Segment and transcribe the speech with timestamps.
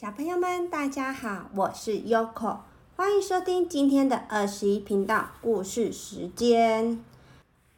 [0.00, 2.60] 小朋友们，大家好，我是 Yoko，
[2.96, 7.04] 欢迎收听今天的二十一频道故事时间。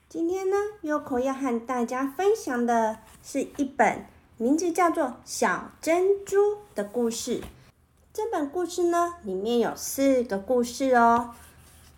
[0.08, 4.06] 今天呢，Yoko 要和大家分享的是一本
[4.36, 6.36] 名字叫做《小珍珠》
[6.76, 7.40] 的故事。
[8.12, 11.34] 这本故事呢，里面有四个故事哦。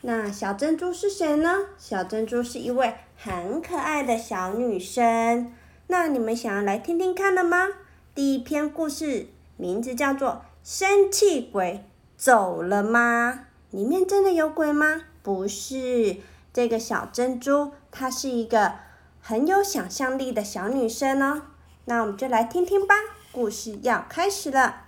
[0.00, 1.66] 那小珍珠是谁呢？
[1.76, 5.52] 小珍珠是一位很可爱的小女生。
[5.88, 7.68] 那你们想要来听听看了吗？
[8.14, 9.26] 第一篇故事
[9.56, 10.28] 名字叫做
[10.62, 11.84] 《生气鬼
[12.16, 13.46] 走了吗》？
[13.76, 15.02] 里面真的有鬼吗？
[15.22, 16.16] 不是，
[16.52, 18.74] 这个小珍珠她是一个
[19.20, 21.42] 很有想象力的小女生哦。
[21.86, 22.94] 那我们就来听听吧，
[23.32, 24.82] 故事要开始了。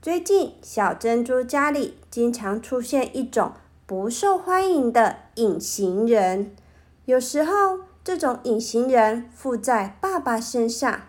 [0.00, 3.52] 最近，小珍珠家里经常出现一种。
[3.86, 6.54] 不受欢迎的隐形人，
[7.06, 11.04] 有时候这种隐形人附在爸爸身上，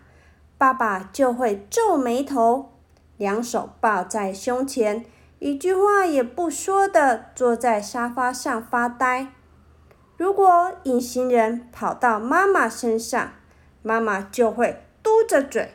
[0.59, 2.73] 爸爸就会皱眉头，
[3.15, 5.05] 两手抱在胸前，
[5.39, 9.27] 一句话也不说的坐在沙发上发呆。
[10.17, 13.31] 如果隐形人跑到妈妈身上，
[13.81, 15.71] 妈妈就会嘟着嘴，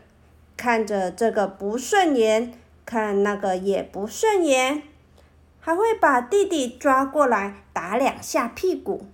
[0.54, 2.52] 看着这个不顺眼，
[2.84, 4.82] 看那个也不顺眼。
[5.60, 9.06] 还会把弟弟抓过来打两下屁股。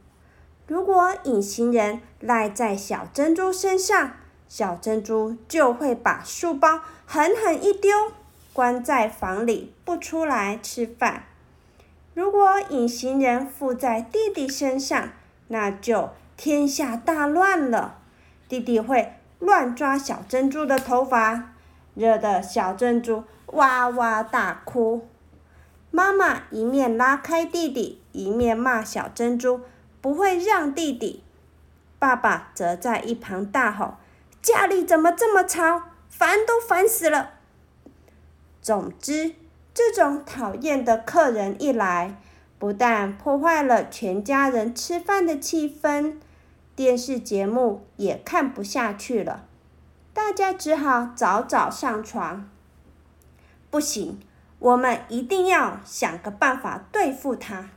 [0.67, 4.15] 如果隐形人赖在小珍珠身上，
[4.51, 8.11] 小珍珠就会把书包狠狠一丢，
[8.53, 11.23] 关在房里不出来吃饭。
[12.15, 15.11] 如果隐形人附在弟弟身上，
[15.47, 17.99] 那就天下大乱了。
[18.49, 21.53] 弟弟会乱抓小珍珠的头发，
[21.95, 25.07] 惹得小珍珠哇哇大哭。
[25.93, 29.61] 妈妈一面拉开弟弟，一面骂小珍珠
[30.01, 31.23] 不会让弟弟。
[32.01, 33.95] 爸爸则在一旁大吼
[34.43, 35.83] ：“家里怎么这么吵？
[36.09, 37.35] 烦都烦死了！”
[38.61, 39.35] 总之，
[39.73, 42.17] 这种讨厌的客人一来，
[42.59, 46.17] 不但破坏了全家人吃饭的气氛，
[46.75, 49.47] 电视节目也看不下去了。
[50.13, 52.49] 大家只好早早上床。
[53.71, 54.21] 不行。
[54.61, 57.71] 我们一定要想个办法对付他。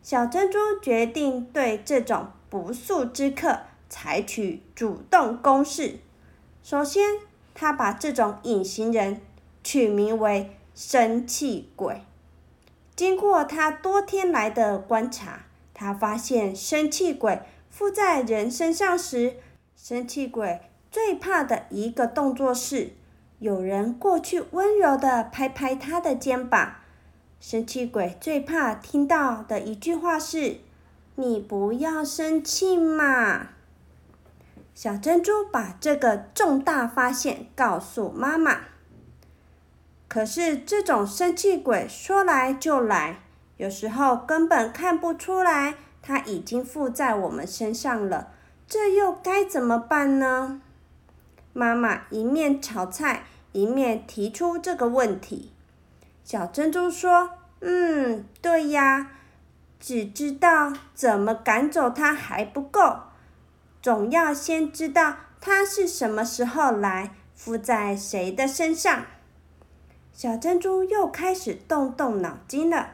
[0.00, 3.62] 小珍珠决定对这种不速之客
[3.94, 6.00] 采取主动攻势。
[6.64, 7.20] 首先，
[7.54, 9.20] 他把这种隐形人
[9.62, 12.02] 取名为“生气鬼”。
[12.96, 19.36] 经过他多天来的观察，他发现生气鬼附在人身上时，
[19.76, 22.94] 生气鬼最怕的一个动作是。
[23.38, 26.78] 有人过去温柔的拍拍他的肩膀，
[27.38, 30.56] 生气鬼最怕听到的一句话是
[31.14, 33.50] ：“你不要生气嘛。”
[34.74, 38.60] 小珍珠把这个重大发现告诉妈妈。
[40.08, 43.20] 可是这种生气鬼说来就来，
[43.56, 48.32] 有时候根本看不出来他已经附在我们身上了，
[48.68, 50.60] 这又该怎么办呢？
[51.52, 53.24] 妈妈一面炒菜。
[53.52, 55.52] 一面提出这个问题，
[56.24, 57.30] 小珍珠说
[57.62, 59.12] ：“嗯，对呀，
[59.78, 62.96] 只知道怎么赶走它还不够，
[63.84, 69.04] 总要先知道它是什么时候来，附在谁的身上。”
[70.10, 72.92] 小珍珠又开始动动脑筋了。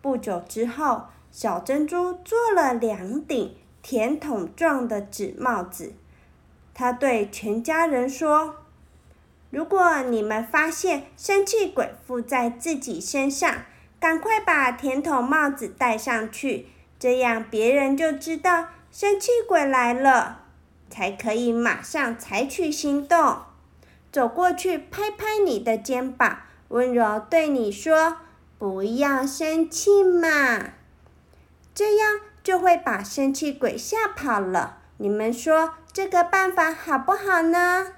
[0.00, 5.94] 不久之后，小珍珠做了两顶甜筒状的纸帽子，
[6.72, 8.54] 他对全家人说。
[9.50, 13.64] 如果你们发现生气鬼附在自己身上，
[13.98, 16.68] 赶快把甜筒帽子戴上去，
[17.00, 20.40] 这样别人就知道生气鬼来了，
[20.90, 23.38] 才可以马上采取行动。
[24.10, 28.16] 走过去拍拍你的肩膀，温柔对你说
[28.58, 30.72] ：“不要生气嘛。”
[31.72, 34.78] 这样就会把生气鬼吓跑了。
[34.96, 37.92] 你们说这个办法好不好呢？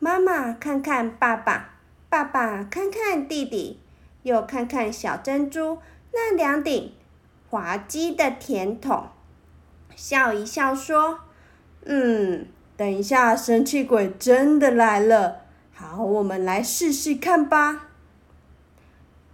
[0.00, 1.70] 妈妈看看爸爸，
[2.08, 3.80] 爸爸看看弟弟，
[4.24, 5.78] 又看看小珍珠
[6.12, 6.92] 那两顶
[7.48, 9.08] 滑稽的甜筒，
[9.98, 11.18] 笑一笑说
[11.84, 12.46] ：“嗯，
[12.76, 15.40] 等一下，生气鬼真的来了，
[15.74, 17.88] 好，我们来试试看吧。”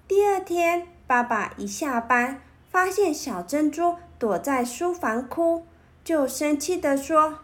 [0.08, 2.40] 第二天，爸爸一下班，
[2.70, 5.66] 发现小珍珠躲在书房哭，
[6.02, 7.40] 就生气的说：“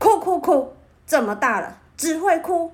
[0.00, 0.72] 哭哭哭，
[1.06, 2.72] 这么大了！”只会哭。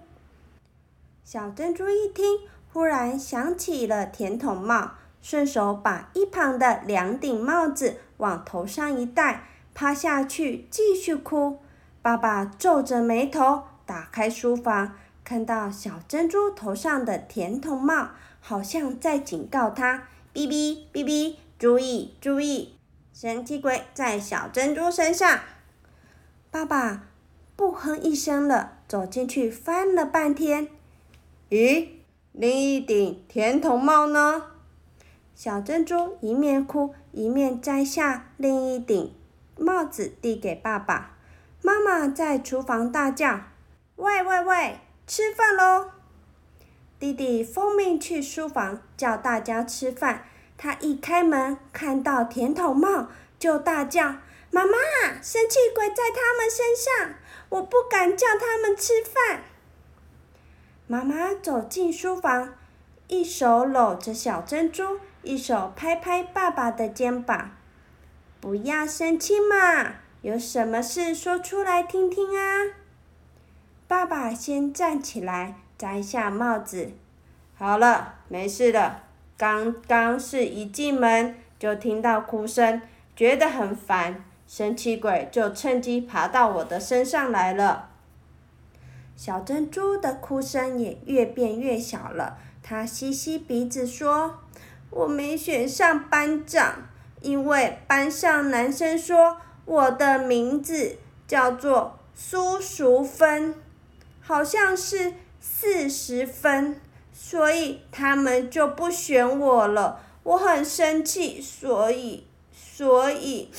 [1.24, 2.38] 小珍珠一听，
[2.72, 11.58] 忽然想起了甜筒帽，顺手把一旁的两顶帽子往头上一戴，趴下去继续哭。
[12.00, 18.10] 爸爸皱着眉头打开书房，看到小珍珠头上的甜筒帽，
[18.40, 22.74] 好像在警告他：“哔哔哔哔，注意注意，
[23.12, 25.40] 神奇鬼在小珍珠身上。”
[26.50, 27.04] 爸爸
[27.54, 30.68] 不哼一声了，走进去翻了半天，
[31.50, 31.86] 咦，
[32.32, 34.46] 另一顶甜筒帽呢？
[35.34, 39.14] 小珍珠一面哭一面摘下另一顶
[39.62, 41.16] 帽子递给爸爸。
[41.62, 43.40] 妈妈在厨房大叫
[43.96, 45.92] ：“喂喂喂，吃饭喽！”
[46.98, 50.24] 弟弟奉命去书房叫大家吃饭。
[50.58, 54.16] 他一开门看到甜筒帽，就大叫
[54.50, 54.72] ：“妈妈，
[55.20, 57.14] 生气鬼在他们身上！
[57.48, 59.42] 我不敢叫他们吃饭。”
[60.86, 62.54] 妈妈走进书房，
[63.08, 67.52] 一手搂着小珍珠，一手拍拍爸爸的肩膀
[68.42, 72.74] ：“不要生气嘛！”有什么事说出来听听啊！
[73.86, 76.90] 爸爸先站起来，摘下帽子。
[77.54, 79.04] 好了，没事了。
[79.36, 82.82] 刚刚是一进门就听到哭声，
[83.14, 87.90] 觉得很烦，神奇鬼就趁机爬到我的身上来了。
[89.16, 94.38] 小珍珠的哭声也越变越小了，他吸吸鼻子说
[94.90, 96.88] ：“我没选上班长，
[97.22, 100.96] 因为班上男生说。”我的名字
[101.28, 103.54] 叫做苏淑芬，
[104.20, 106.80] 好像是四十分，
[107.12, 110.00] 所以他们就不选我了。
[110.24, 113.52] 我很生气，所以，所以，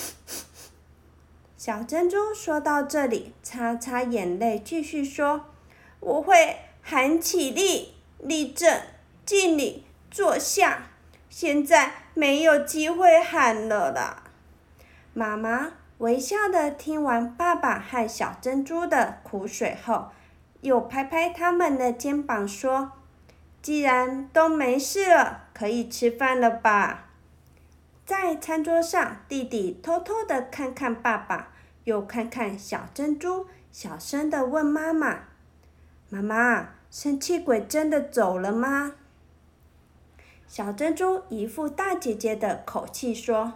[1.58, 5.46] 小珍珠说到这里，擦擦眼泪，继续说
[6.02, 8.82] ：“我会喊起立，立正，
[9.26, 10.90] 敬礼，坐下。
[11.30, 14.24] 现在没有机会喊了啦，
[15.14, 20.10] 妈妈。”微笑的听完爸爸和小珍珠的苦水后，
[20.60, 22.92] 又拍拍他们的肩膀说
[23.62, 27.06] ：“既然都没事了，可以吃饭了吧？”
[28.06, 31.50] 在餐桌上，弟弟偷偷的看看爸爸，
[31.86, 35.20] 又看看小珍珠，小声的问妈妈
[36.10, 38.96] ：“妈妈，生气鬼真的走了吗？”
[40.48, 43.54] 小珍珠一副大姐姐的口气说。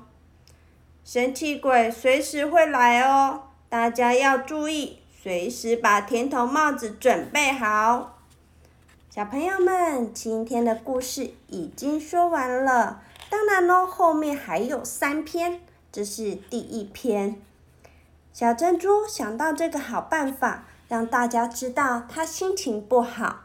[1.04, 8.18] 神奇鬼随时会来哦，大家要注意，随时把甜筒帽子准备好。
[9.10, 15.62] 小朋友们，今天的故事已经说完了，当然喽，后面还有三篇，
[15.92, 17.42] 这是第一篇。
[18.33, 23.44] 小珍珠想到这个好办法，让大家知道她心情不好，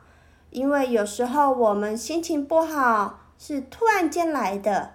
[0.51, 4.93] 因为有时候我们心情不好是突然间来的。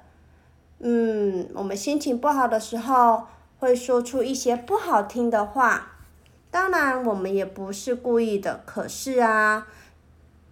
[0.79, 3.27] 嗯，我们心情不好的时候
[3.59, 5.95] 会说出一些不好听的话，
[6.49, 8.63] 当然我们也不是故意的。
[8.65, 9.67] 可是啊，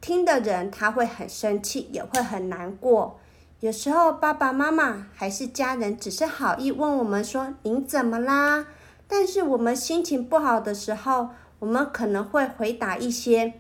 [0.02, 3.18] 听的人他会很生气，也会很难过。
[3.62, 8.68] 有时候爸爸妈妈还是家人，只是好意问我们说：“您怎么啦？”
[9.08, 13.54] 但是我们心情不好的时候，我们可能会回答一些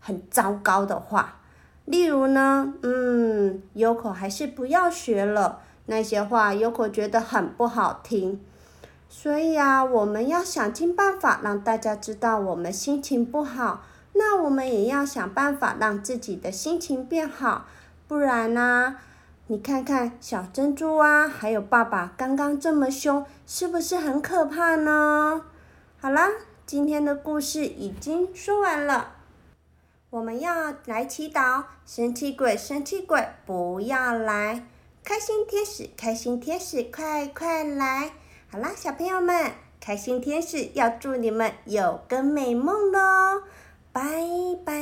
[0.00, 1.41] 很糟糕的话，
[1.84, 5.60] 例如呢，嗯，优口还是不要学了。
[5.86, 8.40] 那些话优可觉得很不好听，
[9.08, 13.82] 所以啊，我们要想尽办法让大家知道我们心情不好，
[14.12, 17.66] 那我们也要想办法让自己的心情变好，
[18.06, 18.96] 不然呢，
[19.48, 25.42] 你看看小珍珠啊，还有爸爸刚刚这么凶，是不是很可怕呢？
[26.00, 26.28] 好啦，
[26.64, 29.14] 今天的故事已经说完了，
[30.12, 34.62] 我们要来祈祷，生气鬼，生气鬼，不要来。
[35.02, 38.12] 开心天使，开心天使，快快来！
[38.50, 43.44] 好啦，小朋友们，开心天使要祝你们有个美梦喽，
[43.90, 44.02] 拜
[44.66, 44.74] 拜。